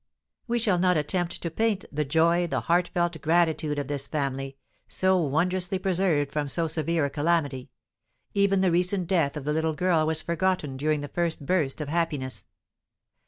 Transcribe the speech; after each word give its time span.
We 0.47 0.57
shall 0.57 0.79
not 0.79 0.97
attempt 0.97 1.43
to 1.43 1.51
paint 1.51 1.85
the 1.91 2.03
joy, 2.03 2.47
the 2.47 2.61
heartfelt 2.61 3.21
gratitude 3.21 3.77
of 3.77 3.87
this 3.87 4.07
family, 4.07 4.57
so 4.87 5.21
wondrously 5.21 5.77
preserved 5.77 6.31
from 6.31 6.49
so 6.49 6.67
severe 6.67 7.05
a 7.05 7.09
calamity; 7.11 7.69
even 8.33 8.61
the 8.61 8.71
recent 8.71 9.05
death 9.05 9.37
of 9.37 9.43
the 9.43 9.53
little 9.53 9.73
girl 9.75 10.07
was 10.07 10.23
forgotten 10.23 10.75
during 10.75 11.01
the 11.01 11.07
first 11.07 11.45
burst 11.45 11.81
of 11.81 11.87
happiness. 11.89 12.45